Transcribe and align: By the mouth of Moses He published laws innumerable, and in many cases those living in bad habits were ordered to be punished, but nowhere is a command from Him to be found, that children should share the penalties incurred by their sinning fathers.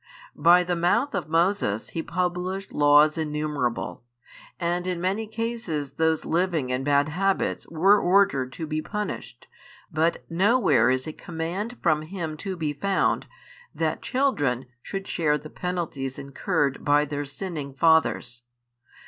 By 0.35 0.63
the 0.63 0.75
mouth 0.75 1.13
of 1.13 1.29
Moses 1.29 1.89
He 1.89 2.01
published 2.01 2.71
laws 2.73 3.19
innumerable, 3.19 4.03
and 4.59 4.87
in 4.87 4.99
many 4.99 5.27
cases 5.27 5.91
those 5.91 6.25
living 6.25 6.71
in 6.71 6.83
bad 6.83 7.09
habits 7.09 7.67
were 7.69 7.99
ordered 7.99 8.51
to 8.53 8.65
be 8.65 8.81
punished, 8.81 9.45
but 9.91 10.23
nowhere 10.27 10.89
is 10.89 11.05
a 11.05 11.13
command 11.13 11.77
from 11.83 12.01
Him 12.01 12.35
to 12.37 12.57
be 12.57 12.73
found, 12.73 13.27
that 13.75 14.01
children 14.01 14.65
should 14.81 15.07
share 15.07 15.37
the 15.37 15.51
penalties 15.51 16.17
incurred 16.17 16.83
by 16.83 17.05
their 17.05 17.23
sinning 17.23 17.71
fathers. 17.71 18.41